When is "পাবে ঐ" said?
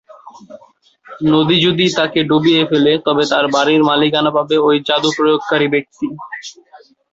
4.37-4.87